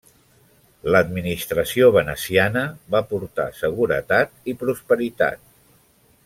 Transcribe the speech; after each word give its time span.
L'administració 0.93 1.89
veneciana 1.97 2.63
va 2.97 3.03
portar 3.13 3.47
seguretat 3.59 4.35
i 4.55 4.57
prosperitat. 4.65 5.47